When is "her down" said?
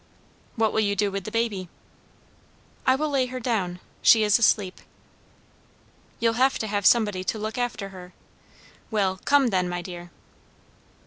3.27-3.79